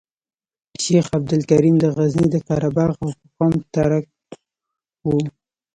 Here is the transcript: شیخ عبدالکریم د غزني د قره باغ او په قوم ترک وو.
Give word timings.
شیخ 0.83 1.05
عبدالکریم 1.17 1.75
د 1.79 1.85
غزني 1.95 2.27
د 2.31 2.35
قره 2.47 2.69
باغ 2.75 2.91
او 3.03 3.09
په 3.19 3.25
قوم 3.37 3.53
ترک 3.73 4.05
وو. 5.07 5.19